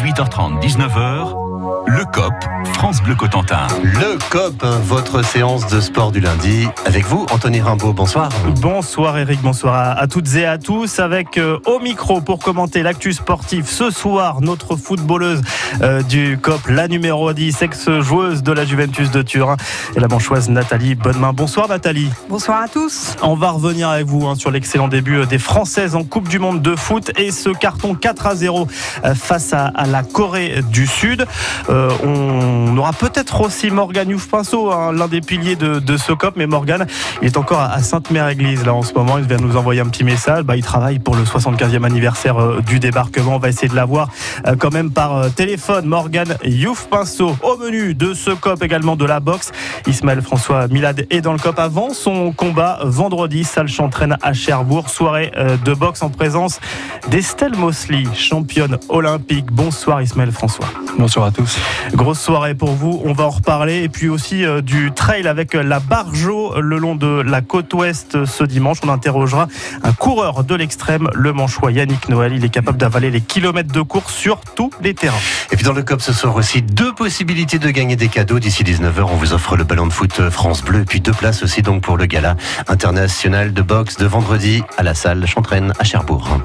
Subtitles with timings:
[0.00, 1.39] 18h30, 19h,
[1.86, 2.32] le COP,
[2.74, 3.66] France Bleu Cotentin.
[3.82, 6.68] Le COP, votre séance de sport du lundi.
[6.86, 8.28] Avec vous, Anthony Rimbaud, bonsoir.
[8.60, 11.00] Bonsoir Eric, bonsoir à, toutes et à tous.
[11.00, 15.42] Avec euh, au micro pour commenter l'actu sportif ce soir, notre footballeuse
[15.82, 19.56] euh, du COP, la numéro 10, ex-joueuse de la Juventus de Turin,
[19.96, 21.32] et la manchoise Nathalie Bonnemain.
[21.32, 22.10] Bonsoir Nathalie.
[22.28, 23.16] Bonsoir à tous.
[23.22, 26.38] On va revenir avec vous hein, sur l'excellent début euh, des Françaises en Coupe du
[26.38, 28.68] Monde de foot et ce carton 4 à 0
[29.14, 31.26] face à, la Corée du Sud.
[31.68, 36.86] On aura peut-être aussi Morgan Youf-Pinceau, hein, l'un des piliers de, ce COP, mais Morgan,
[37.22, 39.18] il est encore à Sainte-Mère-Église là en ce moment.
[39.18, 40.44] Il vient nous envoyer un petit message.
[40.44, 43.36] Bah, il travaille pour le 75e anniversaire euh, du débarquement.
[43.36, 44.08] On va essayer de l'avoir
[44.46, 45.86] euh, quand même par euh, téléphone.
[45.86, 49.52] Morgan Youf-Pinceau au menu de ce COP également de la boxe.
[49.86, 53.44] Ismaël François Milad est dans le COP avant son combat vendredi.
[53.44, 54.88] Salle Chantraine à Cherbourg.
[54.88, 55.32] Soirée
[55.64, 56.60] de boxe en présence
[57.08, 59.46] d'Estelle Mosley, championne olympique.
[59.50, 60.66] Bonsoir Ismaël François.
[60.98, 61.58] Bonsoir à tous.
[61.94, 63.82] Grosse soirée pour vous, on va en reparler.
[63.82, 68.24] Et puis aussi euh, du trail avec la Barjo le long de la côte ouest
[68.24, 68.78] ce dimanche.
[68.84, 69.46] On interrogera
[69.82, 72.32] un coureur de l'extrême, le manchois Yannick Noël.
[72.34, 75.16] Il est capable d'avaler les kilomètres de course sur tous les terrains.
[75.52, 78.40] Et puis dans le COP ce soir aussi, deux possibilités de gagner des cadeaux.
[78.40, 80.80] D'ici 19h, on vous offre le ballon de foot France Bleu.
[80.80, 82.36] Et puis deux places aussi donc pour le gala
[82.68, 86.40] international de boxe de vendredi à la salle Chantraine à Cherbourg.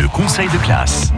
[0.00, 1.12] Le conseil de classe.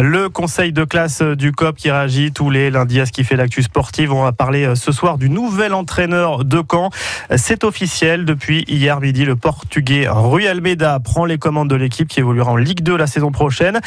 [0.00, 3.36] Le conseil de classe du COP qui réagit tous les lundis à ce qui fait
[3.36, 4.12] l'actu sportive.
[4.12, 6.90] On va parler euh, ce soir du nouvel entraîneur de Caen.
[7.36, 8.24] C'est officiel.
[8.24, 12.56] Depuis hier midi, le portugais Rui Almeida prend les commandes de l'équipe qui évoluera en
[12.56, 13.80] Ligue 2 la saison prochaine.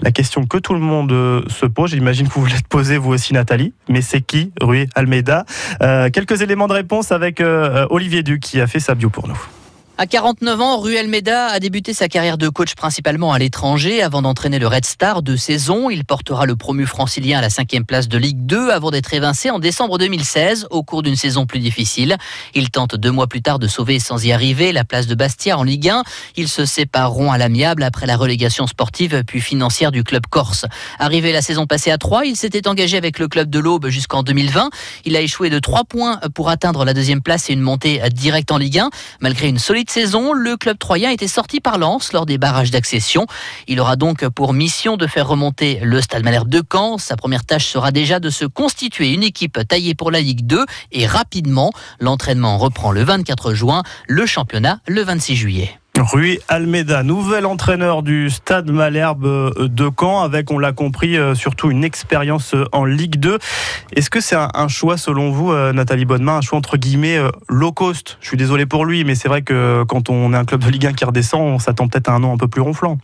[0.00, 3.12] La question que tout le monde euh, se pose, j'imagine que vous voulez poser vous
[3.12, 5.46] aussi Nathalie, mais c'est qui Rui Almeida?
[5.82, 7.42] Euh, Quelques éléments de réponse avec
[7.90, 9.38] Olivier Duc qui a fait sa bio pour nous.
[10.00, 14.22] À 49 ans, Ruel Meda a débuté sa carrière de coach principalement à l'étranger avant
[14.22, 15.90] d'entraîner le Red Star de saison.
[15.90, 19.50] Il portera le promu francilien à la cinquième place de Ligue 2 avant d'être évincé
[19.50, 22.16] en décembre 2016 au cours d'une saison plus difficile.
[22.54, 25.58] Il tente deux mois plus tard de sauver sans y arriver la place de Bastia
[25.58, 26.04] en Ligue 1.
[26.36, 30.64] Ils se sépareront à l'amiable après la relégation sportive puis financière du club corse.
[31.00, 34.22] Arrivé la saison passée à 3, il s'était engagé avec le club de l'Aube jusqu'en
[34.22, 34.70] 2020.
[35.06, 38.52] Il a échoué de 3 points pour atteindre la deuxième place et une montée directe
[38.52, 42.26] en Ligue 1 malgré une solide saison, le club troyen était sorti par Lens lors
[42.26, 43.26] des barrages d'accession.
[43.66, 46.98] Il aura donc pour mission de faire remonter le Stade Malherbe de Caen.
[46.98, 50.64] Sa première tâche sera déjà de se constituer une équipe taillée pour la Ligue 2
[50.92, 51.72] et rapidement.
[52.00, 55.77] L'entraînement reprend le 24 juin, le championnat le 26 juillet.
[56.00, 61.34] Rui Almeida, nouvel entraîneur du Stade Malherbe euh, de Caen, avec, on l'a compris, euh,
[61.34, 63.38] surtout une expérience euh, en Ligue 2.
[63.96, 68.18] Est-ce que c'est un, choix, selon vous, Nathalie Bonnemain, un choix entre guillemets low cost?
[68.20, 70.70] Je suis désolé pour lui, mais c'est vrai que quand on est un club de
[70.70, 72.98] Ligue 1 qui redescend, on s'attend peut-être à un nom un peu plus ronflant.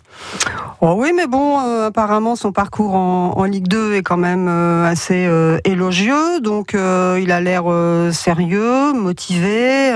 [0.80, 5.28] Oh oui, mais bon, apparemment, son parcours en, Ligue 2 est quand même assez
[5.64, 7.64] élogieux, donc il a l'air
[8.12, 9.92] sérieux, motivé.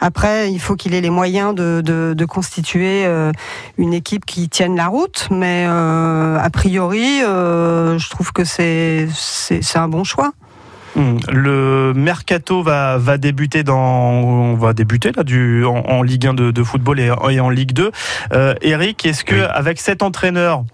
[0.00, 3.32] après, il faut qu'il ait les moyens de, constituer euh,
[3.76, 9.08] une équipe qui tienne la route, mais euh, a priori, euh, je trouve que c'est
[9.74, 10.32] un bon choix.
[10.94, 11.18] Hmm.
[11.30, 16.62] Le mercato va, va débuter dans on va débuter là du en, Ligue 1 de,
[16.62, 17.90] football et, en Ligue 2.
[18.62, 20.64] Eric, est-ce que avec cet entraîneur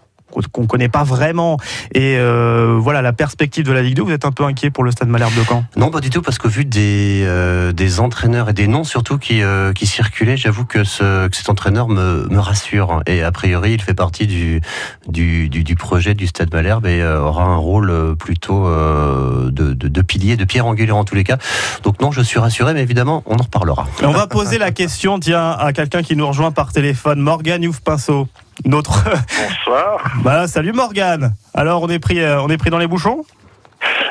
[0.52, 1.58] qu'on connaît pas vraiment.
[1.92, 4.84] Et euh, voilà, la perspective de la Ligue 2, vous êtes un peu inquiet pour
[4.84, 5.64] le Stade Malherbe de Caen?
[5.76, 9.18] Non, pas du tout, parce que vu des, euh, des entraîneurs et des noms surtout
[9.18, 13.02] qui, euh, qui circulaient, j'avoue que, ce, que cet entraîneur me, me rassure.
[13.06, 14.60] Et a priori, il fait partie du,
[15.08, 20.36] du, du, projet du Stade Malherbe et aura un rôle plutôt de, de, de, pilier,
[20.36, 21.38] de pierre angulaire en tous les cas.
[21.82, 23.86] Donc non, je suis rassuré, mais évidemment, on en reparlera.
[24.02, 28.28] On va poser la question, tiens, à quelqu'un qui nous rejoint par téléphone, Morgan Youf-Pinceau
[28.64, 29.04] notre.
[29.04, 30.04] Bonsoir.
[30.24, 31.34] bah, salut Morgane.
[31.54, 33.24] Alors, on est pris, euh, on est pris dans les bouchons?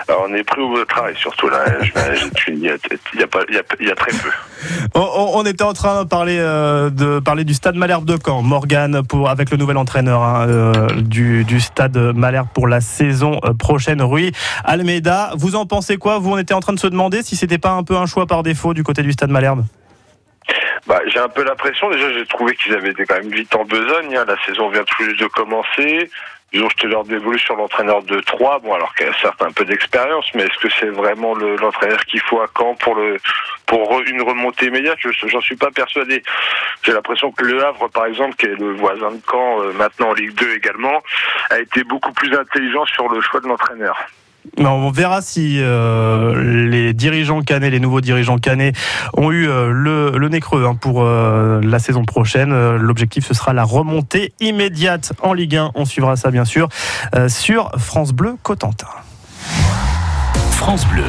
[0.07, 1.65] Alors on est pris au travail surtout là.
[2.47, 2.75] Il y, a,
[3.13, 3.19] il,
[3.87, 4.29] y a, très peu.
[4.99, 8.43] On, était en train de parler, euh, de parler du Stade Malherbe de Caen.
[8.43, 13.39] Morgane pour avec le nouvel entraîneur hein, euh, du, du, Stade Malherbe pour la saison
[13.57, 14.01] prochaine.
[14.01, 14.31] Rui
[14.63, 16.19] Almeida, vous en pensez quoi?
[16.19, 18.27] Vous on était en train de se demander si c'était pas un peu un choix
[18.27, 19.65] par défaut du côté du Stade Malherbe?
[20.85, 23.63] Bah, j'ai un peu l'impression, déjà, j'ai trouvé qu'ils avaient été quand même vite en
[23.63, 24.15] besogne.
[24.17, 24.25] Hein.
[24.27, 26.09] La saison vient tout juste de commencer.
[26.51, 29.51] Ils ont jeté leur dévolu sur l'entraîneur de 3, bon, alors qu'il a certes un
[29.51, 33.17] peu d'expérience, mais est-ce que c'est vraiment l'entraîneur qu'il faut à Caen pour le
[33.65, 34.99] pour une remontée immédiate?
[35.01, 36.21] J'en suis pas persuadé.
[36.83, 40.09] J'ai l'impression que Le Havre, par exemple, qui est le voisin de Caen, euh, maintenant
[40.09, 41.01] en Ligue 2 également,
[41.49, 43.97] a été beaucoup plus intelligent sur le choix de l'entraîneur.
[44.59, 48.73] On verra si euh, les dirigeants canets, les nouveaux dirigeants canets,
[49.13, 52.53] ont eu euh, le, nez creux hein, pour euh, la saison prochaine.
[52.77, 55.71] L'objectif, ce sera la remontée immédiate en Ligue 1.
[55.75, 56.69] On suivra ça, bien sûr,
[57.27, 58.87] sur France Bleu Cotentin.
[60.51, 61.03] France Bleu,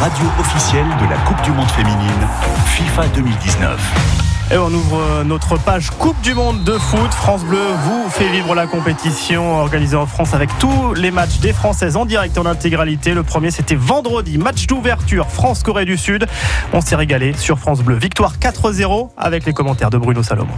[0.00, 2.28] radio officielle de la Coupe du Monde féminine
[2.66, 4.21] FIFA 2019.
[4.52, 7.14] Et on ouvre euh, notre page Coupe du Monde de foot.
[7.14, 11.54] France Bleu vous fait vivre la compétition organisée en France avec tous les matchs des
[11.54, 13.14] Françaises en direct en intégralité.
[13.14, 16.26] Le premier, c'était vendredi, match d'ouverture France-Corée du Sud.
[16.74, 17.94] On s'est régalé sur France Bleu.
[17.94, 20.54] Victoire 4-0 avec les commentaires de Bruno Salomon.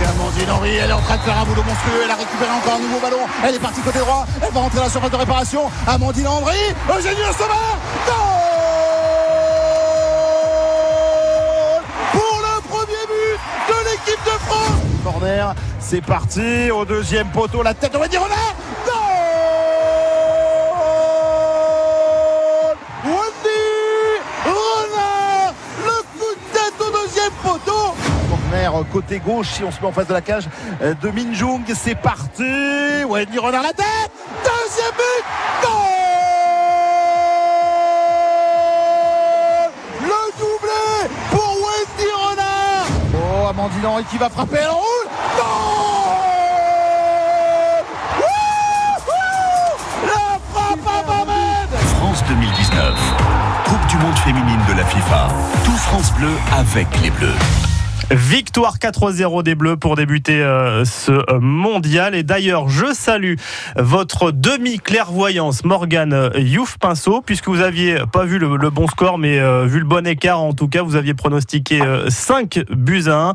[0.00, 2.74] Amandine Henry, elle est en train de faire un boulot monstrueux, elle a récupéré encore
[2.74, 5.16] un nouveau ballon, elle est partie côté droit, elle va rentrer dans la surface de
[5.16, 5.62] réparation.
[5.86, 6.58] Amandine Henry,
[6.90, 7.78] Eugénie Sauveur,
[15.06, 16.68] Corner, c'est parti.
[16.72, 18.56] Au deuxième poteau, la tête de Wendy Renard.
[18.88, 18.92] Non
[23.04, 23.62] Wendy
[24.44, 25.54] Renard
[25.84, 27.94] Le coup de tête au deuxième poteau.
[28.28, 30.48] Corner côté gauche, si on se met en face de la cage
[30.82, 33.04] euh, de Minjung, c'est parti.
[33.08, 34.10] Wendy Renard la tête.
[34.42, 35.24] Deuxième but.
[35.62, 35.70] Goal
[40.02, 42.86] Le doublé pour Wendy Renard.
[43.14, 44.58] Oh, Amandine Henry qui va frapper.
[44.62, 44.95] Elle
[52.16, 53.14] France 2019.
[53.66, 55.28] Coupe du monde féminine de la FIFA.
[55.64, 57.65] Tout France Bleu avec les Bleus.
[58.12, 62.14] Victoire 4-0 des Bleus pour débuter euh, ce euh, mondial.
[62.14, 63.34] Et d'ailleurs, je salue
[63.76, 69.40] votre demi-clairvoyance, Morgane euh, Youf Pinceau, puisque vous aviez pas vu le, bon score, mais
[69.66, 73.34] vu le bon écart, en tout cas, vous aviez pronostiqué 5 buts à 1.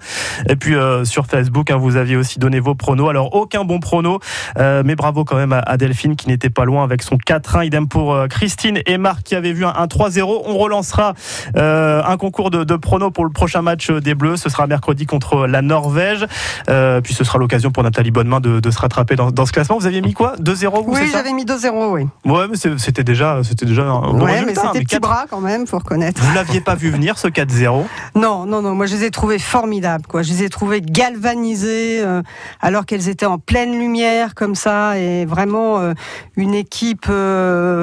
[0.49, 3.09] Et puis sur Facebook, hein, vous aviez aussi donné vos pronos.
[3.09, 4.19] Alors, aucun bon prono,
[4.57, 7.65] mais bravo quand même à, Delphine qui n'était pas loin avec son 4-1.
[7.65, 10.43] Idem pour Christine et Marc qui avaient vu un, 3-0.
[10.45, 11.13] On relancera
[11.55, 14.37] un concours de, de pronos pour le prochain match des Bleus.
[14.37, 16.25] Ce sera mercredi contre la Norvège.
[16.69, 19.77] Euh, puis ce sera l'occasion pour Nathalie Bonnemain de, se rattraper dans, ce classement.
[19.77, 20.35] Vous aviez mis quoi?
[20.37, 22.07] 2-0 Oui, j'avais mis 2-0, oui.
[22.25, 25.67] Ouais, mais c'était déjà, c'était déjà un bon ouais, mais c'était petit bras quand même,
[25.67, 26.21] faut reconnaître.
[26.21, 27.85] Vous l'aviez pas vu venir ce 4-0
[28.15, 28.75] Non, non, non.
[28.75, 30.05] Moi, je les ai trouvés formidables.
[30.07, 30.21] Quoi.
[30.21, 32.21] Je les ai trouvés galvanisés, euh,
[32.61, 35.93] alors qu'elles étaient en pleine lumière comme ça, et vraiment euh,
[36.35, 37.09] une équipe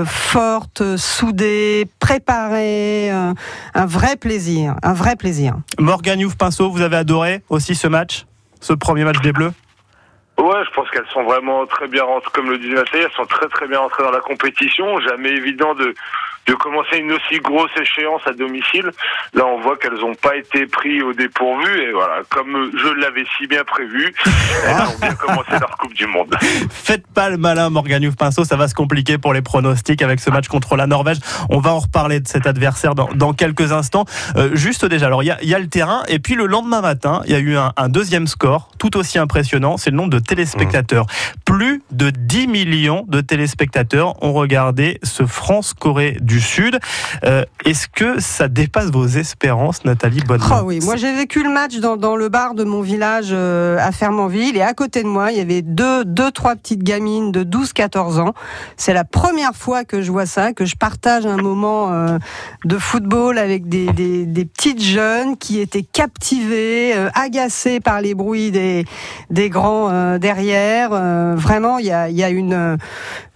[0.06, 5.56] forte, soudée, préparée, un vrai plaisir, un vrai plaisir.
[5.78, 8.26] Morgan Youf Pinceau, vous avez adoré aussi ce match,
[8.60, 9.52] ce premier match des Bleus?
[10.38, 13.26] Ouais, je pense qu'elles sont vraiment très bien rentrées, comme le disait Nathalie, elles sont
[13.26, 15.00] très très bien rentrées dans la compétition.
[15.00, 15.94] Jamais évident de,
[16.48, 18.90] de commencer une aussi grosse échéance à domicile.
[19.34, 23.24] Là, on voit qu'elles n'ont pas été prises au dépourvu et voilà, comme je l'avais
[23.36, 24.14] si bien prévu,
[24.66, 26.34] elles ont bien commencé leur Coupe du Monde.
[26.70, 30.30] Faites pas le malin, Morgan Pinceau, ça va se compliquer pour les pronostics avec ce
[30.30, 31.18] match contre la Norvège.
[31.50, 34.06] On va en reparler de cet adversaire dans, dans quelques instants.
[34.36, 37.20] Euh, juste déjà, alors il y, y a, le terrain et puis le lendemain matin,
[37.26, 40.18] il y a eu un, un, deuxième score tout aussi impressionnant, c'est le nombre de
[40.18, 41.04] téléspectateurs.
[41.04, 41.40] Mmh.
[41.44, 46.78] Plus de 10 millions de téléspectateurs ont regardé ce France-Corée du Sud.
[47.24, 51.50] Euh, est-ce que ça dépasse vos espérances, Nathalie Bonne oh Oui, moi j'ai vécu le
[51.50, 55.32] match dans, le bar de mon village euh, à Fermanville et à côté de moi,
[55.32, 58.34] il y avait deux, deux trois petites gamines de 12-14 ans.
[58.76, 62.18] C'est la première fois que je vois ça, que je partage un moment euh,
[62.64, 63.86] de football avec des,
[64.44, 68.84] petites jeunes qui étaient captivées, agacées par les bruits des,
[69.50, 70.90] grands derrière.
[71.36, 72.78] vraiment, il y a, une,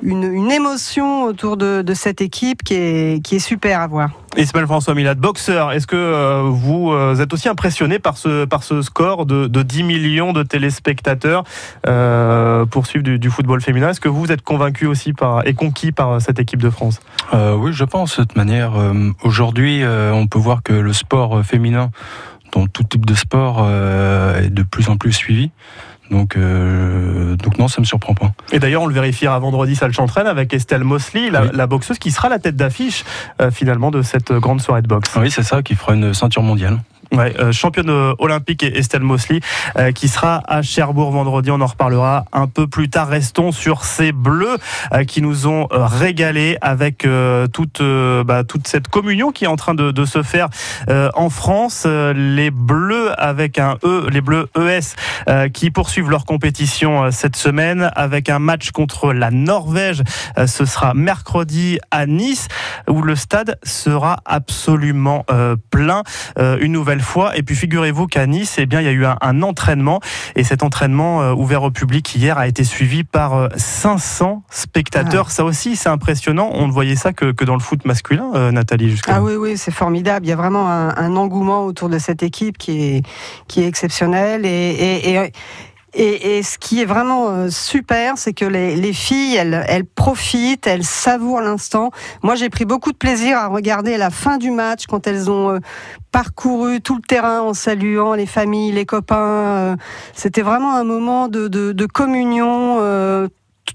[0.03, 2.92] une, émotion autour de, de cette équipe qui est
[3.23, 4.11] qui est super à voir.
[4.37, 8.63] Ismaël François Milad, boxeur, est-ce que euh, vous euh, êtes aussi impressionné par ce, par
[8.63, 11.45] ce score de, 10 millions de téléspectateurs
[11.87, 13.91] euh, pour suivre du, football féminin?
[13.91, 17.01] Est-ce que vous êtes convaincu aussi par, et conquis par cette équipe de France?
[17.33, 18.19] Oui, je pense.
[18.19, 18.73] De toute manière,
[19.23, 21.91] aujourd'hui, on peut voir que le sport féminin,
[22.53, 25.51] dans tout type de sport, est de plus en plus suivi.
[26.11, 28.33] Donc, euh, donc non, ça me surprend pas.
[28.53, 32.11] Et d'ailleurs, on le vérifiera vendredi, ça le chantraine avec Estelle Mosley, la, boxeuse qui
[32.11, 33.05] sera la tête d'affiche
[33.41, 35.11] euh, finalement de cette grande soirée de boxe.
[35.17, 36.79] Oui, c'est ça, qui fera une ceinture mondiale.
[37.13, 39.41] Ouais, euh, championne olympique Estelle Mosley
[39.77, 41.51] euh, qui sera à Cherbourg vendredi.
[41.51, 43.09] On en reparlera un peu plus tard.
[43.09, 44.57] Restons sur ces bleus
[44.95, 47.07] euh, qui nous ont régalé avec
[47.53, 50.49] toute bah, toute cette communion qui est en train de, de se faire
[50.89, 51.87] en France.
[51.87, 58.31] les bleus avec un E, les bleus ES qui poursuivent leur compétition cette semaine avec
[58.31, 60.03] un match contre la Norvège.
[60.47, 62.49] ce sera mercredi à Nice
[62.89, 65.27] où le stade sera absolument
[65.71, 66.03] plein.
[66.39, 67.37] une nouvelle fois.
[67.37, 70.01] Et puis figurez-vous qu'à Nice, eh bien, il y a eu un, entraînement.
[70.37, 75.31] Et cet entraînement euh, ouvert au public hier a été suivi par 500 spectateurs.
[75.31, 76.51] Ça aussi, c'est impressionnant.
[76.53, 79.57] On ne voyait ça que, que dans le foot masculin, Nathalie, jusqu'à Ah oui, oui,
[79.57, 80.27] c'est formidable.
[80.27, 83.03] Il y a vraiment un, engouement autour de cette équipe qui est,
[83.49, 84.47] qui est exceptionnel.
[84.47, 85.33] et, et et,
[85.95, 91.91] ce qui est vraiment euh, super, c'est que les, filles, elles, profitent, elles savourent l'instant.
[92.23, 95.51] Moi, j'ai pris beaucoup de plaisir à regarder la fin du match quand elles ont
[95.51, 95.59] euh,
[96.11, 99.17] parcouru tout le terrain en saluant les familles, les copains.
[99.17, 99.77] Euh.
[100.15, 102.79] C'était vraiment un moment de, de, communion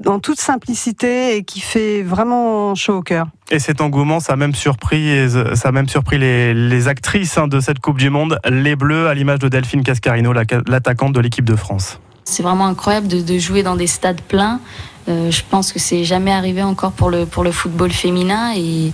[0.05, 3.27] en toute simplicité et qui fait vraiment chaud au cœur.
[3.51, 7.47] Et cet engouement, ça a même surpris, ça a même surpris les, les actrices hein,
[7.47, 11.45] de cette Coupe du Monde, les Bleus, à l'image de Delphine Cascarino, l'attaquante de l'équipe
[11.45, 11.99] de France.
[12.29, 14.59] C'est vraiment incroyable de, jouer dans des stades pleins.
[15.07, 18.91] Euh, je pense que c'est jamais arrivé encore pour le, pour le football féminin et,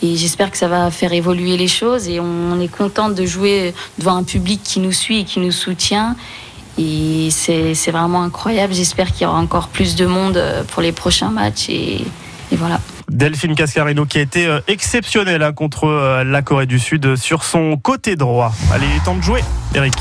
[0.00, 4.14] j'espère que ça va faire évoluer les choses et on, est content de jouer devant
[4.14, 6.14] un public qui nous suit et qui nous soutient
[6.78, 8.72] et c'est vraiment incroyable.
[8.72, 12.04] J'espère qu'il y aura encore plus de monde euh, pour les prochains matchs et
[12.52, 12.78] voilà.
[13.10, 17.76] Delphine Cascarino qui a été euh, exceptionnelle hein, contre la Corée du Sud sur son
[17.76, 18.52] côté droit.
[18.72, 19.42] Allez, il est temps de jouer,
[19.74, 19.94] Eric.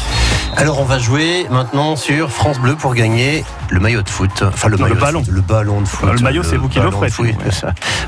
[0.57, 4.43] Alors on va jouer maintenant sur France Bleu pour gagner le maillot de foot.
[4.43, 5.23] Enfin le, maillot ballon.
[5.29, 6.09] le ballon de foot.
[6.11, 7.09] le maillot c'est vous qui l'offrez.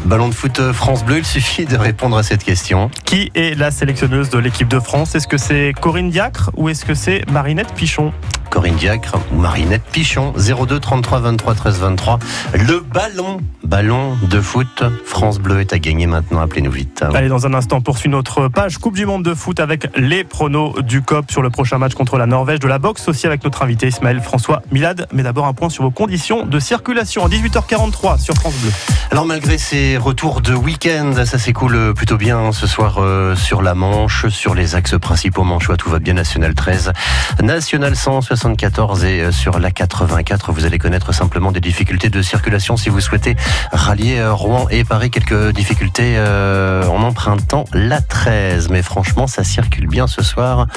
[0.05, 2.89] Ballon de foot euh, France Bleu, il suffit de répondre à cette question.
[3.05, 5.15] Qui est la sélectionneuse de l'équipe de France?
[5.15, 8.13] Est-ce que c'est Corinne Diacre ou est-ce que c'est Marinette Pichon?
[8.49, 12.19] Corinne Diacre ou Marinette Pichon 02 33 23 13 23
[12.53, 17.45] le ballon ballon de foot France Bleu est à gagner maintenant appelez-nous vite allez dans
[17.45, 21.29] un instant poursuit notre page Coupe du Monde de foot avec les pronos du COP
[21.31, 24.21] sur le prochain match contre la Norvège de la boxe aussi avec notre invité Ismaël
[24.21, 28.55] François Milad mais d'abord un point sur vos conditions de circulation à 18h43 sur France
[28.61, 28.71] Bleu
[29.11, 33.73] alors malgré ces retours de week-end ça s'écoule plutôt bien ce soir euh, sur la
[33.75, 36.93] Manche sur les axes principaux manchois tout va bien National 13
[37.41, 42.21] National 160 74 et euh, sur la 84, vous allez connaître simplement des difficultés de
[42.21, 43.35] circulation si vous souhaitez
[43.71, 45.09] rallier euh, Rouen et Paris.
[45.09, 48.69] Quelques difficultés en empruntant la 13.
[48.69, 50.67] Mais franchement, ça circule bien ce soir.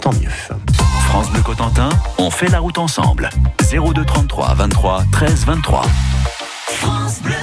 [0.00, 0.28] Tant mieux.
[1.08, 1.88] France Bleu Cotentin,
[2.18, 3.30] on fait la route ensemble.
[3.70, 5.82] 02 33 23 13 23.
[6.66, 7.34] France Bleu.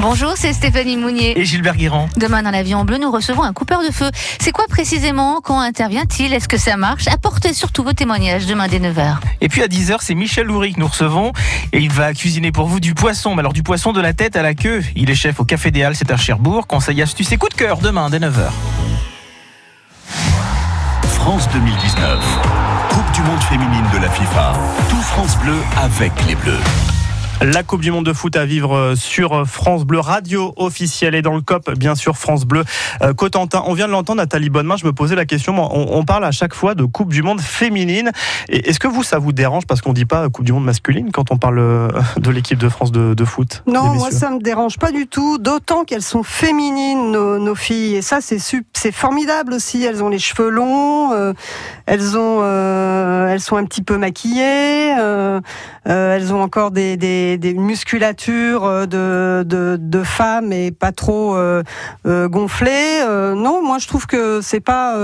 [0.00, 1.36] Bonjour, c'est Stéphanie Mounier.
[1.38, 2.08] Et Gilbert Guirand.
[2.16, 4.10] Demain, dans l'avion bleu, nous recevons un coupeur de feu.
[4.38, 6.32] C'est quoi précisément Quand intervient-il?
[6.32, 7.08] Est-ce que ça marche?
[7.08, 9.16] Apportez surtout vos témoignages demain dès 9h.
[9.40, 11.32] Et puis à 10h, c'est Michel Loury que nous recevons.
[11.72, 13.34] Et il va cuisiner pour vous du poisson.
[13.34, 14.84] Mais alors du poisson de la tête à la queue.
[14.94, 16.68] Il est chef au Café des Halles, c'est à Cherbourg.
[16.68, 18.50] Conseil astuce et coup de cœur demain dès 9h.
[21.28, 22.24] France 2019.
[22.88, 24.54] Coupe du monde féminine de la FIFA.
[24.88, 26.97] Tout France Bleu avec les Bleus.
[27.40, 31.22] La Coupe du Monde de foot à vivre euh, sur France Bleu, radio officielle et
[31.22, 32.64] dans le COP, bien sûr, France Bleu
[33.00, 33.62] euh, Cotentin.
[33.66, 36.52] On vient de l'entendre, Nathalie Bonnemain, je me posais la question, on, parle à chaque
[36.52, 38.10] fois de Coupe du Monde féminine.
[38.48, 41.12] Est-ce que vous, ça vous dérange parce qu'on ne dit pas Coupe du Monde masculine
[41.12, 44.76] quand on parle euh, de l'équipe de France de, foot Non, moi ça me dérange
[44.78, 47.96] pas du tout, d'autant qu'elles sont féminines, nos, filles.
[47.96, 48.38] Et ça, c'est
[48.72, 49.84] c'est formidable aussi.
[49.84, 51.12] Elles ont les cheveux longs,
[51.86, 54.94] elles, ont, elles sont un petit peu maquillées,
[55.84, 61.62] elles ont encore des des, musculatures euh, de, de, de, femmes et pas trop euh,
[62.06, 63.04] euh, gonflées.
[63.36, 64.94] non, moi je trouve que c'est pas,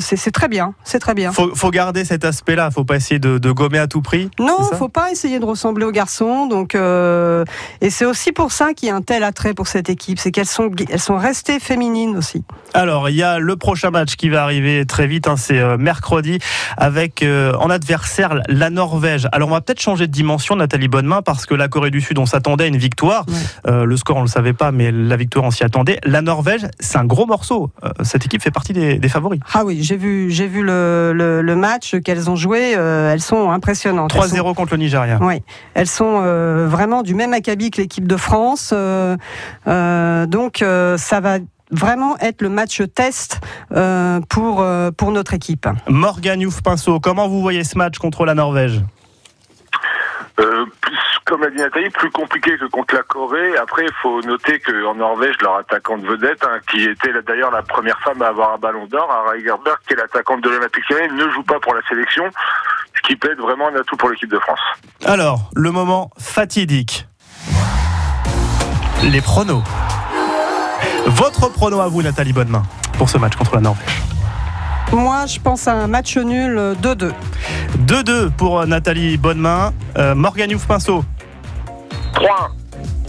[0.00, 1.32] c'est très bien, c'est très bien.
[1.32, 2.70] Faut, faut garder cet aspect-là.
[2.70, 4.30] Faut pas essayer de, de, gommer à tout prix.
[4.38, 6.46] Non, faut pas essayer de ressembler aux garçons.
[6.46, 10.18] Donc, et c'est aussi pour ça qu'il y a un tel attrait pour cette équipe,
[10.18, 12.44] c'est qu'elles sont, elles sont restées féminines aussi.
[12.74, 15.28] Alors, il y a le prochain match qui va arriver très vite.
[15.28, 16.38] Hein, c'est mercredi
[16.76, 19.28] avec en adversaire la Norvège.
[19.32, 22.18] Alors, on va peut-être changer de dimension, Nathalie Bonnemain, parce que la Corée du Sud,
[22.18, 23.26] on s'attendait à une victoire.
[23.66, 25.98] Euh, le score, on le savait pas, mais la victoire, on s'y attendait.
[26.04, 27.70] La Norvège, c'est un gros morceau.
[27.84, 29.40] Euh, cette équipe fait partie des, favoris.
[29.52, 32.74] Ah oui, j'ai vu, j'ai vu le, match qu'elles ont joué.
[32.76, 34.14] Euh, elles sont impressionnantes.
[34.14, 35.18] 3-0 contre le Nigeria.
[35.20, 35.42] Oui,
[35.74, 36.20] elles sont
[36.66, 38.72] vraiment du même acabit que l'équipe de France.
[38.72, 41.38] donc, ça va
[41.70, 43.40] vraiment être le match test
[44.28, 44.64] pour,
[44.96, 45.68] pour notre équipe.
[45.88, 48.80] Morgan Youf-Pinceau, comment vous voyez ce match contre la Norvège?
[50.40, 50.96] Euh, plus,
[51.28, 53.56] comme l'a dit Nathalie, plus compliqué que contre la Corée.
[53.58, 58.00] Après, il faut noter qu'en Norvège, leur attaquante vedette, hein, qui était d'ailleurs la première
[58.00, 61.42] femme à avoir un ballon d'or, Ara Gerberg, qui est l'attaquante de l'Olympique ne joue
[61.42, 62.24] pas pour la sélection,
[62.96, 64.60] ce qui peut être vraiment un atout pour l'équipe de France.
[65.04, 67.06] Alors, le moment fatidique.
[69.04, 69.62] Les pronos.
[71.06, 72.62] Votre prono à vous, Nathalie Bonnemain,
[72.96, 74.02] pour ce match contre la Norvège
[74.90, 77.12] moi, je pense à un match nul 2-2.
[77.86, 79.74] 2-2 pour Nathalie Bonnemain.
[79.98, 81.04] Euh, Morgan Youf-Pinceau
[82.14, 82.50] 3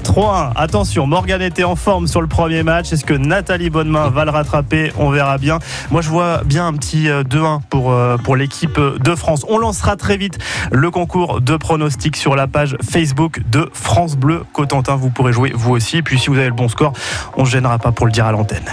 [0.03, 0.53] 3-1.
[0.55, 2.91] Attention, Morgan était en forme sur le premier match.
[2.91, 4.91] Est-ce que Nathalie Bonnemain va le rattraper?
[4.97, 5.59] On verra bien.
[5.91, 9.45] Moi, je vois bien un petit 2-1 pour, pour l'équipe de France.
[9.47, 10.39] On lancera très vite
[10.71, 14.95] le concours de pronostics sur la page Facebook de France Bleu Cotentin.
[14.95, 16.01] Vous pourrez jouer vous aussi.
[16.01, 16.93] Puis, si vous avez le bon score,
[17.37, 18.69] on ne gênera pas pour le dire à l'antenne.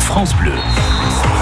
[0.00, 0.52] France Bleu,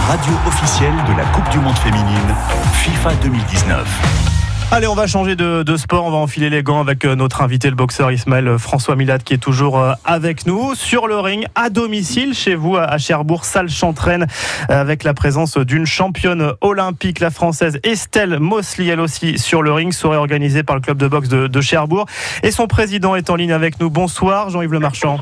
[0.09, 2.35] radio officielle de la Coupe du Monde féminine
[2.73, 4.30] FIFA 2019.
[4.73, 6.05] Allez, on va changer de, sport.
[6.05, 9.25] On va enfiler les gants avec euh, notre invité, le boxeur Ismaël euh, François Milad,
[9.25, 13.45] qui est toujours euh, avec nous sur le ring, à domicile, chez vous, à Cherbourg,
[13.45, 14.29] salle Chantraine,
[14.69, 19.93] avec la présence d'une championne olympique, la française Estelle Mosley, elle aussi sur le ring,
[19.93, 22.07] soirée organisée par le club de boxe de, de Cherbourg.
[22.45, 23.91] Et son président est en ligne avec nous.
[23.91, 25.19] Bonsoir, Jean-Yves Le Marchand.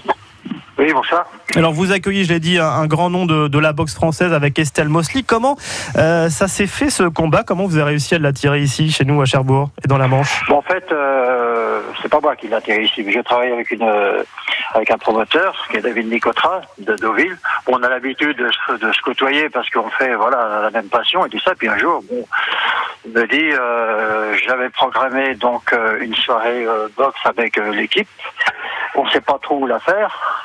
[0.88, 1.26] Oui, bonsoir.
[1.54, 4.88] Alors vous accueillez, je l'ai dit, un, grand nom de, la boxe française avec Estelle
[4.88, 5.22] Mosley.
[5.22, 5.58] Comment
[5.98, 7.42] euh, ça s'est fait ce combat?
[7.46, 10.46] Comment vous avez réussi à l'attirer ici, chez nous, à Cherbourg et dans la Manche?
[10.48, 13.70] Bon, En fait, euh, c'est pas moi qui l'ai attiré ici, mais je travaille avec
[13.70, 14.22] une euh,
[14.72, 17.36] avec un promoteur, qui est David Nicotra de Deauville.
[17.66, 21.40] on a l'habitude de, se côtoyer parce qu'on fait voilà la même passion et tout
[21.40, 21.52] ça.
[21.54, 22.24] Puis un jour, bon,
[23.04, 26.66] il me dit, j'avais programmé donc une soirée
[26.96, 28.08] boxe avec l'équipe.
[28.94, 30.37] On ne sait pas trop où la faire.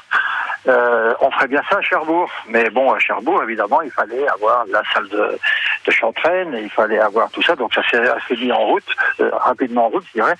[0.67, 2.29] Euh, on ferait bien ça à Cherbourg.
[2.47, 5.37] Mais bon, à Cherbourg, évidemment, il fallait avoir la salle de,
[5.85, 7.55] de Chantraine, il fallait avoir tout ça.
[7.55, 8.83] Donc ça s'est mis en route,
[9.19, 10.35] euh, rapidement en route, je dirais.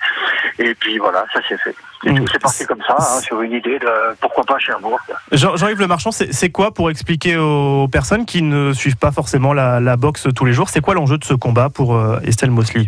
[0.58, 1.74] Et puis voilà, ça s'est fait.
[2.04, 2.24] Mmh.
[2.30, 5.00] C'est parti comme ça, hein, sur une idée de pourquoi pas Cherbourg.
[5.32, 9.96] Jean-Yves Le Marchand, c'est quoi pour expliquer aux personnes qui ne suivent pas forcément la,
[9.96, 12.86] boxe tous les jours, c'est quoi l'enjeu de ce combat pour euh, Estelle Mosley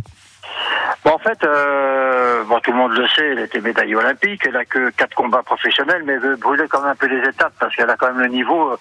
[1.05, 2.16] Bon, en fait, euh,
[2.63, 6.03] tout le monde le sait, elle était médaillée olympique, elle a que quatre combats professionnels,
[6.05, 8.21] mais elle veut brûler quand même un peu les étapes parce qu'elle a quand même
[8.21, 8.77] le niveau euh,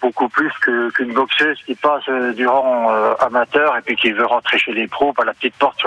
[0.00, 4.58] beaucoup plus qu'une boxeuse qui passe euh, durant euh, amateur et puis qui veut rentrer
[4.58, 5.80] chez les pros par la petite porte.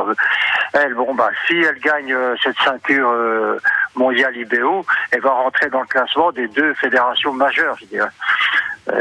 [0.74, 3.13] Elle, bon bah, si elle gagne cette ceinture
[3.95, 8.10] mondiale IBO, elle va rentrer dans le classement des deux fédérations majeures, je dirais.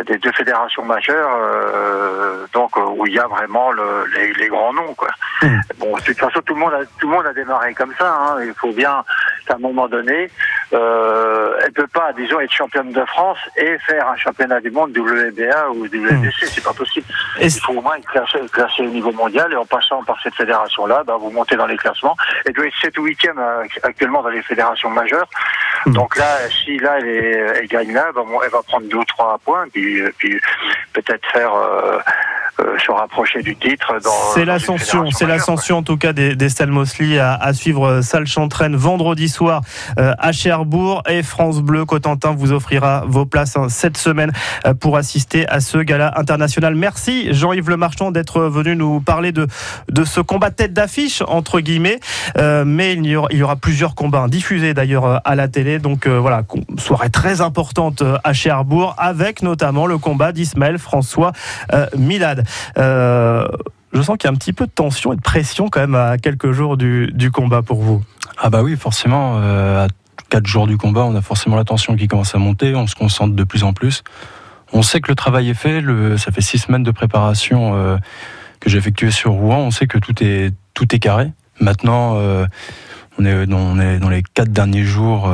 [0.06, 4.94] Des deux fédérations majeures, donc où il y a vraiment le, les, les, grands noms.
[4.94, 5.10] Quoi.
[5.42, 5.60] Mmh.
[5.84, 8.10] Bon, de toute façon, tout le monde a, tout le monde a démarré comme ça.
[8.10, 8.42] Hein.
[8.44, 9.04] Il faut bien
[9.46, 10.30] qu'à un moment donné,
[10.72, 14.96] euh, elle peut pas, disons, être championne de France et faire un championnat du monde
[14.96, 16.14] WBA ou WBC.
[16.14, 16.30] Mmh.
[16.46, 17.06] C'est pas possible.
[17.40, 20.34] Il faut au moins être classé, classé, au niveau mondial et en passant par cette
[20.34, 22.16] fédération-là, bah, vous montez dans les classements.
[22.46, 25.28] Elle doit être 7 ou 8e actuellement dans les fédérations majeures.
[25.86, 25.92] Mmh.
[25.92, 29.04] Donc là, si là elle, est, elle gagne là, bah, elle va prendre deux ou
[29.04, 30.40] trois points puis, euh, puis
[30.94, 31.98] peut-être faire euh, euh,
[32.58, 33.92] se rapprocher du titre.
[34.34, 39.28] C'est l'ascension, c'est l'ascension en tout cas d'Estelle Mosley à, à, suivre Salle Chantraine vendredi
[39.28, 39.62] soir
[39.96, 44.32] à Cherbourg et France Bleu Cotentin vous offrira vos places hein, cette semaine
[44.80, 46.74] pour assister à ce gala international.
[46.74, 49.46] Merci Jean-Yves Le Marchand d'être venu nous parler de,
[49.90, 52.00] de ce combat tête d'affiche entre guillemets,
[52.36, 56.06] mais il y, aura, il y aura plusieurs combats diffusés d'ailleurs à la télé, donc
[56.06, 56.42] voilà,
[56.78, 61.32] soirée très importante à Cherbourg avec notamment le combat d'Ismaël François
[61.72, 62.43] euh, Milad.
[62.78, 63.46] Euh,
[63.92, 65.94] je sens qu'il y a un petit peu de tension et de pression quand même
[65.94, 68.02] à quelques jours du, combat pour vous.
[68.38, 69.38] Ah bah oui, forcément.
[69.38, 69.88] Euh, à
[70.30, 72.74] quatre jours du combat, on a forcément la tension qui commence à monter.
[72.74, 74.02] On se concentre de plus en plus.
[74.72, 75.82] On sait que le travail est fait.
[76.16, 77.98] ça fait six semaines de préparation
[78.58, 79.58] que j'ai effectué sur Rouen.
[79.58, 81.30] On sait que tout est tout est carré.
[81.60, 82.16] Maintenant,
[83.18, 85.30] on est, dans, on, est dans, les quatre derniers jours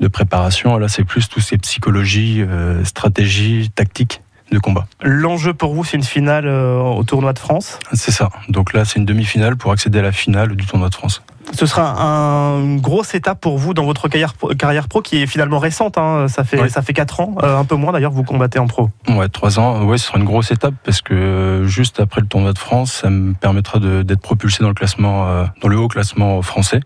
[0.00, 0.78] de préparation.
[0.78, 4.86] Là, c'est plus tout ces psychologies, euh, stratégies, tactiques de combat.
[5.02, 8.30] L'enjeu pour vous, c'est une finale euh, au tournoi de France C'est ça.
[8.48, 11.22] Donc là, c'est une demi-finale pour accéder à la finale du tournoi de France.
[11.52, 15.26] Ce sera un, une grosse étape pour vous dans votre carrière, carrière pro qui est
[15.28, 15.96] finalement récente.
[15.96, 16.26] Hein.
[16.26, 18.10] Ça fait ça fait quatre ans, euh, un peu moins d'ailleurs.
[18.10, 18.90] Vous combattez en pro.
[19.08, 19.84] Ouais, trois ans.
[19.84, 23.10] Ouais, ce sera une grosse étape parce que juste après le tournoi de France, ça
[23.10, 26.80] me permettra d'être propulsé dans le classement, dans le haut classement français.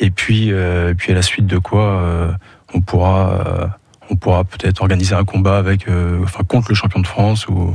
[0.00, 2.32] Et puis, euh, puis à la suite de quoi, euh,
[2.74, 3.66] on pourra, euh,
[4.10, 5.86] on pourra peut-être organiser un combat avec,
[6.22, 7.74] enfin, contre le champion de France ou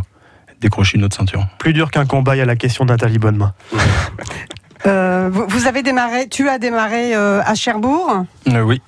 [0.61, 1.45] décrocher une autre ceinture.
[1.59, 3.53] Plus dur qu'un combat, il y a la question de Nathalie Bonnemain.
[4.85, 8.81] vous avez démarré, tu as démarré à Cherbourg Oui.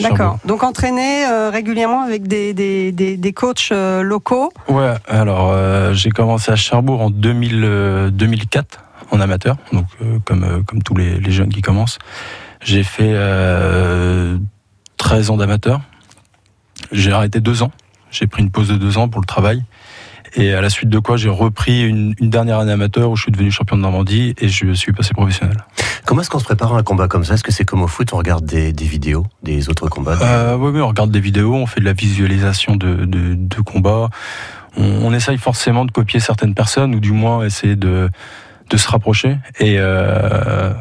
[0.00, 0.38] D'accord.
[0.44, 7.00] Donc entraîné régulièrement avec des, des, des, coachs locaux Ouais, alors j'ai commencé à Cherbourg
[7.00, 9.86] en 2000, 2004 en amateur, donc
[10.24, 11.98] comme, comme tous les, les, jeunes qui commencent.
[12.60, 14.38] J'ai fait 13 euh,
[15.30, 15.80] ans d'amateur.
[16.92, 17.72] J'ai arrêté deux ans.
[18.10, 19.62] J'ai pris une pause de deux ans pour le travail.
[20.34, 23.32] Et à la suite de quoi, j'ai repris une, dernière année amateur où je suis
[23.32, 25.56] devenu champion de Normandie et je suis passé professionnel.
[26.04, 27.34] Comment est-ce qu'on se prépare à un combat comme ça?
[27.34, 30.80] Est-ce que c'est comme au foot, on regarde des, vidéos des autres combats euh, oui,
[30.80, 34.10] on regarde des vidéos, on fait de la visualisation de, de, combats.
[34.76, 38.10] On, essaye forcément de copier certaines personnes ou du moins essayer de,
[38.70, 39.38] de se rapprocher.
[39.58, 40.72] Et, euh,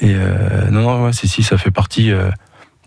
[0.00, 2.12] Et euh, non, non, ouais, si, si, ça fait partie,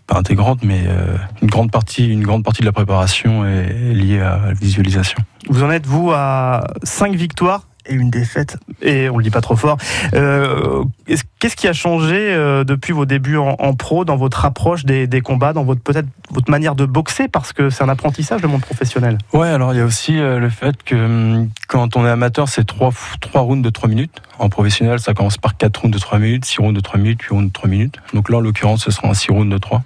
[0.08, 4.20] pas intégrante, mais euh, une grande partie, une grande partie de la préparation est, liée
[4.20, 5.18] à la visualisation.
[5.48, 9.40] Vous en êtes, vous, à 5 victoires et une défaite, et on le dit pas
[9.40, 9.78] trop fort.
[10.12, 14.44] Euh, est-ce- Qu'est-ce qui a changé euh, depuis vos débuts en, en pro, dans votre
[14.44, 17.88] approche des, des combats, dans votre peut-être votre manière de boxer, parce que c'est un
[17.88, 19.16] apprentissage le monde professionnel.
[19.32, 22.64] Ouais, alors il y a aussi le fait que hum, quand on est amateur, c'est
[22.64, 22.92] 3,
[23.22, 24.20] trois rounds de 3 minutes.
[24.38, 27.22] En professionnel, ça commence par 4 rounds de 3 minutes, 6 rounds de 3 minutes,
[27.22, 27.96] 8 rounds de 3 minutes.
[28.12, 29.82] Donc là, en l'occurrence, ce sera un 6 rounds de 3.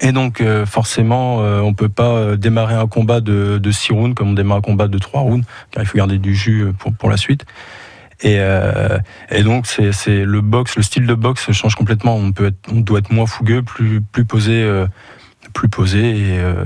[0.00, 3.92] Et donc, euh, forcément, euh, on peut pas euh, démarrer un combat de, de 6
[3.92, 6.62] rounds comme on démarre un combat de 3 rounds, car il faut garder du jus
[6.64, 7.44] euh, pour, pour la suite.
[8.22, 8.98] Et, euh,
[9.30, 12.16] et donc, c'est c'est le boxe, le style de boxe change complètement.
[12.16, 14.86] On, peut être, on doit être moins fougueux, plus, plus posé, euh,
[15.52, 16.64] plus posé et, euh,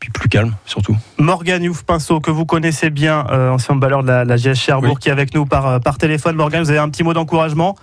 [0.00, 0.96] puis plus calme, surtout.
[1.18, 4.92] Morgan Youf Pinceau, que vous connaissez bien, euh, ancien balleur de la, la GS Cherbourg,
[4.94, 4.98] Oui.
[5.00, 6.36] qui est avec nous par, par téléphone.
[6.36, 7.76] Morgan, vous avez un petit mot d'encouragement?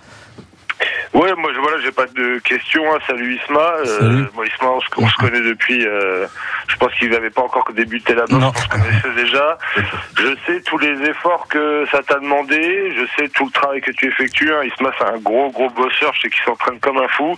[1.14, 2.84] Ouais, moi je- voilà, j'ai pas de questions.
[2.94, 2.98] hein.
[3.06, 3.60] Salut Isma.
[3.86, 5.86] Euh, Isma, on se, on se connaît depuis.
[5.86, 6.26] euh,
[6.68, 8.24] je pense qu'il n'avait pas encore débuté la.
[8.28, 8.52] Non.
[8.54, 9.58] On se connaissait déjà.
[10.18, 12.92] Je sais tous les efforts que ça t'a demandé.
[12.96, 14.52] Je sais tout le travail que tu effectues.
[14.52, 14.62] hein.
[14.64, 16.12] Isma, c'est un gros gros bosseur.
[16.14, 17.36] Je sais qu'il s'entraîne comme un fou.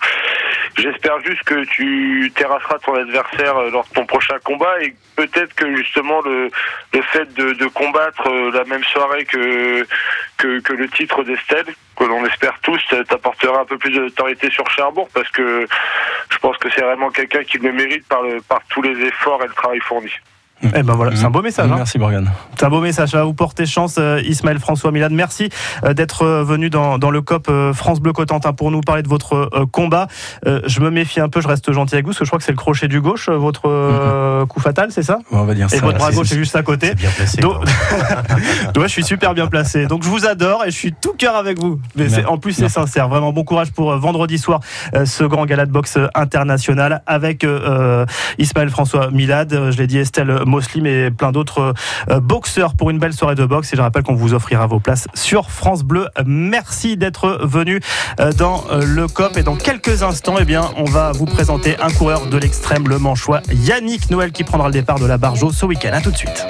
[0.76, 5.54] J'espère juste que tu terrasseras ton adversaire euh, lors de ton prochain combat et peut-être
[5.54, 6.50] que justement le,
[6.92, 9.86] le fait de, de combattre euh, la même soirée que,
[10.38, 14.50] que, que le titre d'Estelle, que l'on espère tous, t'apportera un peu plus de notoriété
[14.50, 15.66] sur Cherbourg parce que
[16.30, 19.42] je pense que c'est vraiment quelqu'un qui le mérite par, le, par tous les efforts
[19.42, 20.10] et le travail fourni.
[20.62, 21.70] Eh ben voilà, c'est un beau message.
[21.70, 21.74] hein.
[21.76, 22.30] Merci Morgan.
[22.58, 23.10] C'est un beau message.
[23.10, 25.12] Ça va vous porter chance, euh, Ismaël François Milad.
[25.12, 25.50] Merci
[25.84, 29.08] euh, d'être euh, venu dans, dans le COP France Bleu Cotentin pour nous parler de
[29.08, 30.06] votre combat.
[30.44, 32.44] Je me méfie un peu, je reste gentil avec vous, parce que je crois que
[32.44, 35.76] c'est le crochet du gauche, votre euh, coup fatal, c'est ça On va dire Et
[35.76, 35.84] ça.
[35.84, 36.94] votre bras gauche est juste à côté.
[36.94, 37.40] Bien placé.
[37.42, 37.56] Donc,
[38.76, 39.86] ouais, je suis super bien placé.
[39.86, 41.78] Donc je vous adore et je suis tout cœur avec vous.
[41.96, 43.08] Mais en plus c'est sincère.
[43.08, 44.60] Vraiment bon courage pour vendredi soir
[45.04, 48.06] ce grand gala de boxe international avec euh,
[48.38, 51.74] Ismaël François Milad, je l'ai dit Estelle Moslim et plein d'autres
[52.10, 53.72] euh, boxeurs pour une belle soirée de boxe.
[53.72, 56.08] Et je rappelle qu'on vous offrira vos places sur France Bleu.
[56.24, 57.80] Merci d'être venu
[58.20, 61.76] euh, dans euh, le COP et dans quelques instants, eh bien, on va vous présenter
[61.80, 65.52] un coureur de l'extrême, le manchois Yannick Noël qui prendra le départ de la Barjo
[65.52, 65.90] ce week-end.
[65.92, 66.46] À tout de suite.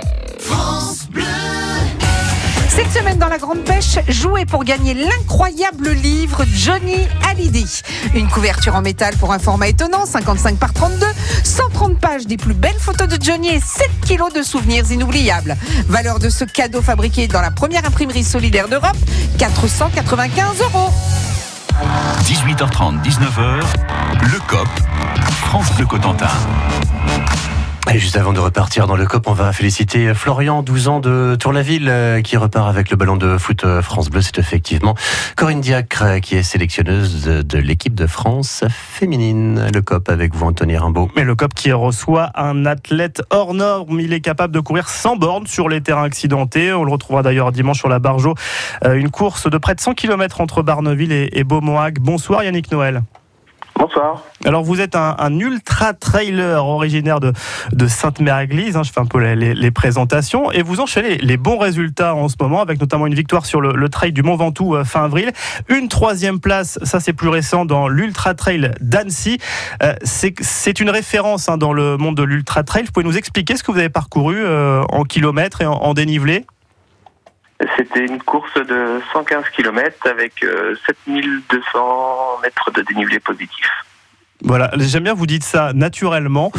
[2.75, 7.67] Cette semaine dans la Grande Pêche, jouez pour gagner l'incroyable livre Johnny Hallyday.
[8.15, 11.07] Une couverture en métal pour un format étonnant, 55 par 32,
[11.45, 15.57] 130 pages des plus belles photos de Johnny et 7 kilos de souvenirs inoubliables.
[15.87, 18.97] Valeur de ce cadeau fabriqué dans la première imprimerie solidaire d'Europe,
[19.39, 20.91] 495 euros.
[22.25, 23.63] 18h30, 19h,
[24.21, 24.69] le COP,
[25.43, 26.27] France Bleu Cotentin.
[27.93, 31.37] Et juste avant de repartir dans le COP, on va féliciter Florian, 12 ans de
[31.39, 34.23] Tour-la-Ville, euh, qui repart avec le ballon de foot euh, France Bleu.
[34.23, 34.95] C'est effectivement
[35.37, 39.69] Corinne Diacre, euh, qui est sélectionneuse de, l'équipe de France féminine.
[39.73, 41.11] Le COP avec vous, Anthony Rimbaud.
[41.15, 45.17] Mais le COP qui reçoit un athlète hors norme, il est capable de courir sans
[45.17, 46.73] borne sur les terrains accidentés.
[46.73, 48.35] On le retrouvera d'ailleurs dimanche sur la Barjo.
[48.85, 52.01] Une course de près de 100 km entre Barneville et, Beaumohac.
[52.01, 53.03] Bonsoir Yannick Noël.
[54.45, 57.33] Alors vous êtes un, un ultra trailer originaire de,
[57.73, 62.15] de Sainte-Mère-Église, hein, je fais un peu les, présentations, et vous enchaînez les bons résultats
[62.15, 65.05] en ce moment, avec notamment une victoire sur le, trail du Mont Ventoux euh, fin
[65.05, 65.33] avril,
[65.69, 69.39] une troisième place, ça c'est plus récent, dans l'ultra trail d'Annecy.
[69.83, 72.85] Euh, c'est une référence hein, dans le monde de l'ultra trail.
[72.85, 76.45] Vous pouvez nous expliquer ce que vous avez parcouru euh, en kilomètres et en dénivelé?
[77.77, 83.71] C'était une course de 115 km avec euh, 7200 mètres de dénivelé positif.
[84.43, 86.53] Voilà, j'aime bien vous dites ça naturellement.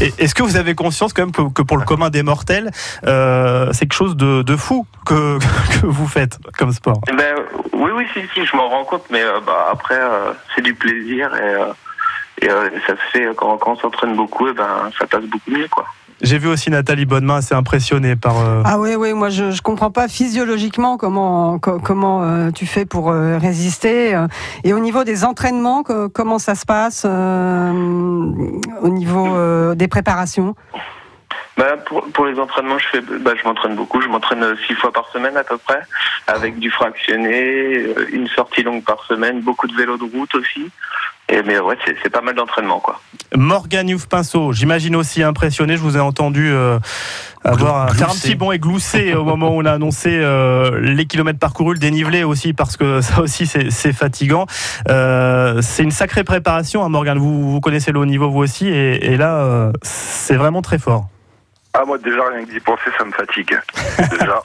[0.00, 2.70] Est-ce que vous avez conscience quand même que, que pour le commun des mortels,
[3.06, 5.38] euh, c'est quelque chose de, de fou que,
[5.80, 7.00] que vous faites comme sport?
[7.08, 7.34] Eh Ben,
[7.72, 10.74] oui, oui, si, si, je m'en rends compte, mais euh, bah, après, euh, c'est du
[10.74, 11.72] plaisir et, euh,
[12.40, 15.50] et euh, ça se fait quand, quand on s'entraîne beaucoup, et ben, ça passe beaucoup
[15.50, 15.86] mieux, quoi.
[16.22, 18.38] J'ai vu aussi Nathalie Bonnemain assez impressionnée par.
[18.38, 22.64] euh, Ah oui, oui, moi je, je comprends pas physiologiquement comment co- comment euh, tu
[22.66, 24.18] fais pour euh, résister.
[24.64, 27.70] et au niveau des entraînements, co- comment ça se passe euh,
[28.80, 30.54] au niveau euh, des préparations?
[31.58, 34.00] Bah, pour, pour les entraînements, je fais, bah, je m'entraîne beaucoup.
[34.00, 35.80] Je m'entraîne six fois par semaine à peu près,
[36.26, 40.70] avec du fractionné, une sortie longue par semaine, beaucoup de vélo de route aussi.
[41.28, 43.00] Et mais ouais, c'est c'est pas mal d'entraînement, quoi.
[43.34, 45.76] Morgan Youf Pinceau, j'imagine aussi impressionné.
[45.76, 46.78] Je vous ai entendu euh,
[47.44, 51.06] avoir faire un petit bond et glousser au moment où on a annoncé euh, les
[51.06, 54.46] kilomètres parcourus, le dénivelé aussi, parce que ça aussi c'est c'est fatigant.
[54.88, 57.18] Euh, c'est une sacrée préparation, hein, Morgan.
[57.18, 60.78] Vous, vous connaissez le haut niveau vous aussi, et, et là euh, c'est vraiment très
[60.78, 61.08] fort.
[61.78, 63.58] Ah moi déjà rien que d'y penser ça me fatigue.
[64.10, 64.40] déjà.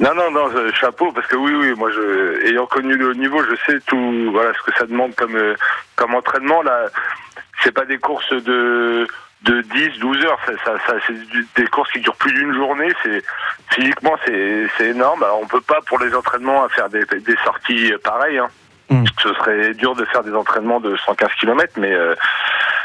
[0.00, 3.42] non non non chapeau parce que oui oui moi je ayant connu le haut niveau
[3.44, 5.54] je sais tout voilà ce que ça demande comme euh,
[5.96, 6.86] comme entraînement là
[7.62, 9.06] c'est pas des courses de
[9.42, 11.14] de 10 12 heures ça, ça, ça- c'est
[11.60, 13.22] des courses qui durent plus d'une journée c'est
[13.72, 17.92] physiquement c'est c'est énorme alors on peut pas pour les entraînements faire des des sorties
[18.02, 18.48] pareilles hein.
[19.22, 22.14] Ce serait dur de faire des entraînements de 115 km, mais euh,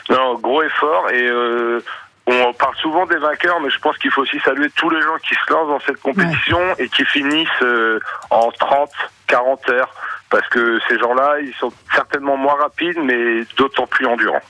[0.09, 1.09] non, gros effort.
[1.11, 1.81] Et euh,
[2.27, 5.17] on parle souvent des vainqueurs, mais je pense qu'il faut aussi saluer tous les gens
[5.27, 8.89] qui se lancent dans cette compétition et qui finissent euh, en 30,
[9.27, 9.93] 40 heures.
[10.29, 14.41] Parce que ces gens-là, ils sont certainement moins rapides, mais d'autant plus endurants.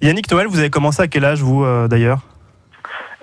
[0.00, 2.20] Yannick Noël, vous avez commencé à quel âge, vous, euh, d'ailleurs?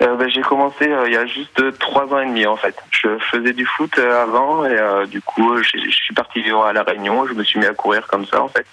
[0.02, 2.56] Euh, ben, j'ai commencé euh, il y a juste euh, trois ans et demi en
[2.56, 2.74] fait.
[2.90, 6.72] Je faisais du foot euh, avant et euh, du coup je suis parti vivre à
[6.72, 7.26] la Réunion.
[7.28, 8.66] Je me suis mis à courir comme ça en fait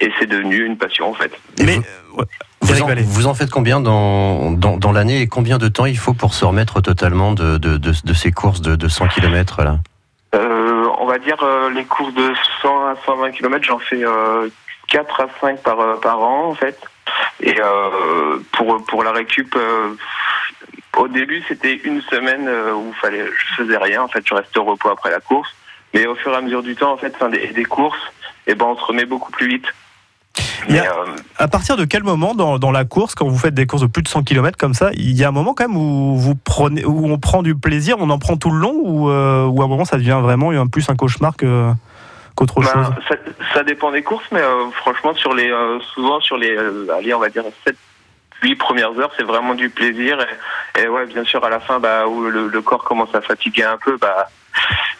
[0.00, 1.32] et c'est devenu une passion en fait.
[1.60, 1.80] Mais
[2.64, 5.98] vous, en, vous en faites combien dans, dans, dans l'année et combien de temps il
[5.98, 9.62] faut pour se remettre totalement de, de, de, de ces courses de, de 100 km
[9.62, 9.78] là?
[10.34, 14.48] Euh, on va dire euh, les courses de 100 à 120 km, j'en fais euh,
[14.88, 16.78] 4 à 5 par, euh, par an en fait.
[17.40, 19.94] Et euh, pour, pour la récup, euh,
[20.96, 24.64] au début c'était une semaine où fallait, je faisais rien, en fait je restais au
[24.64, 25.50] repos après la course.
[25.92, 28.12] Mais au fur et à mesure du temps, en fait, enfin, des, des courses,
[28.48, 29.66] et ben on se remet beaucoup plus vite.
[30.70, 33.82] A- À partir de quel moment dans, dans la course, quand vous faites des courses
[33.82, 36.16] de plus de 100 km comme ça, il y a un moment quand même où,
[36.16, 39.44] vous prenez, où on prend du plaisir, on en prend tout le long, ou, euh,
[39.46, 41.70] ou à un moment ça devient vraiment un plus un cauchemar que-
[42.36, 42.86] qu'autre Ben, chose?
[43.08, 43.14] ça,
[43.52, 47.12] ça dépend des courses, mais euh, franchement, sur les, euh, souvent sur les, euh, allez,
[47.14, 47.76] on va dire 7,
[48.42, 50.18] 8 premières heures, c'est vraiment du plaisir.
[50.78, 53.20] Et, et ouais, bien sûr, à la fin, bah, où le, le corps commence à
[53.20, 54.28] fatiguer un peu, bah,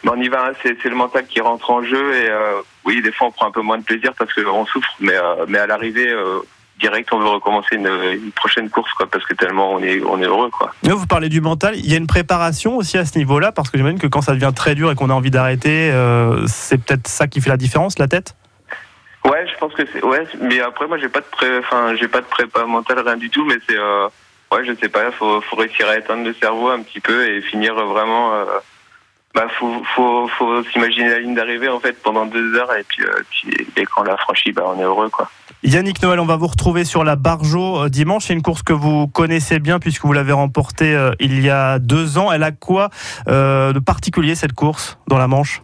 [0.04, 0.46] bah, on y va.
[0.46, 2.14] hein, c'est, c'est le mental qui rentre en jeu.
[2.14, 4.90] Et euh, oui, des fois, on prend un peu moins de plaisir parce qu'on souffre,
[5.00, 6.40] mais, euh, mais à l'arrivée, euh,
[6.80, 10.20] direct, on veut recommencer une, une prochaine course, quoi, parce que tellement on est, on
[10.20, 10.72] est heureux, quoi.
[10.82, 13.70] Mais Vous parlez du mental, il y a une préparation aussi à ce niveau-là, parce
[13.70, 16.78] que j'imagine que quand ça devient très dur et qu'on a envie d'arrêter, euh, c'est
[16.84, 18.34] peut-être ça qui fait la différence, la tête?
[19.24, 21.46] Ouais, je pense que c'est ouais, mais après moi j'ai pas de pré...
[21.58, 24.06] enfin j'ai pas de prépa mentale rien du tout, mais c'est euh...
[24.52, 27.40] ouais je sais pas, faut faut réussir à éteindre le cerveau un petit peu et
[27.40, 28.34] finir vraiment.
[28.34, 28.44] Euh...
[29.34, 33.02] Bah faut faut faut s'imaginer la ligne d'arrivée en fait pendant deux heures et puis
[33.02, 35.28] euh, puis et quand on l'a franchi bah on est heureux quoi.
[35.64, 38.26] Yannick Noël, on va vous retrouver sur la Barjo euh, dimanche.
[38.26, 41.78] C'est une course que vous connaissez bien puisque vous l'avez remportée euh, il y a
[41.78, 42.30] deux ans.
[42.30, 42.90] Elle a quoi
[43.28, 45.62] euh, de particulier cette course dans la Manche?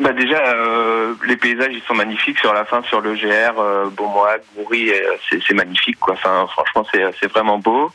[0.00, 3.90] Bah déjà euh, les paysages ils sont magnifiques sur la fin sur le GR euh,
[3.90, 6.14] Beaumois, Goury euh, c'est c'est magnifique quoi.
[6.14, 7.90] Enfin franchement c'est c'est vraiment beau.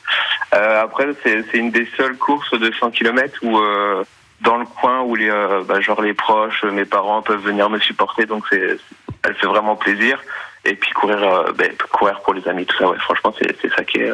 [0.54, 4.04] Euh, après c'est c'est une des seules courses de 100 km où euh,
[4.44, 7.80] dans le coin où les euh, bah, genre les proches, mes parents peuvent venir me
[7.80, 8.26] supporter.
[8.26, 8.78] Donc c'est
[9.24, 10.22] elle fait vraiment plaisir.
[10.66, 12.98] Et puis courir euh, ben, courir pour les amis tout ça ouais.
[13.00, 14.14] Franchement c'est ça qui est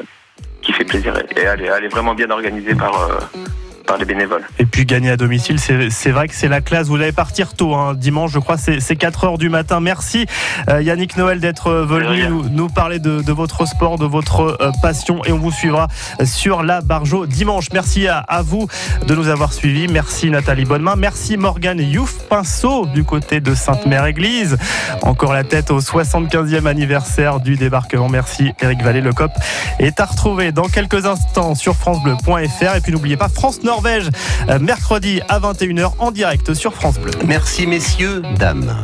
[0.62, 1.18] qui fait plaisir.
[1.36, 3.20] Et elle est, elle est vraiment bien organisée par euh,
[3.90, 4.44] par les bénévoles.
[4.60, 6.88] Et puis gagner à domicile, c'est vrai que c'est la classe.
[6.88, 7.96] Vous allez partir tôt, hein.
[7.96, 9.80] dimanche, je crois, c'est c'est 4 heures du matin.
[9.80, 10.28] Merci
[10.70, 14.58] euh, Yannick Noël d'être euh, venu nous, nous parler de, de votre sport, de votre
[14.62, 15.26] euh, passion.
[15.26, 15.88] Et on vous suivra
[16.24, 17.70] sur la Barjo dimanche.
[17.74, 18.68] Merci à, à vous
[19.08, 19.88] de nous avoir suivis.
[19.88, 20.96] Merci Nathalie Bonnemain.
[20.96, 24.58] Merci Morgane Youf Pinceau du côté de Sainte-Mère-Église.
[25.02, 28.08] Encore la tête au 75e anniversaire du débarquement.
[28.08, 29.32] Merci Eric Vallée-Lecop.
[29.80, 32.76] Est à retrouver dans quelques instants sur FranceBleu.fr.
[32.76, 37.12] Et puis n'oubliez pas France-Norvège, euh, mercredi à 21h en direct sur France Bleu.
[37.26, 38.76] Merci messieurs, dames.